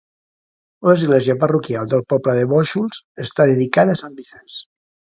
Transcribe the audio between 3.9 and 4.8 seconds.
a sant Vicenç.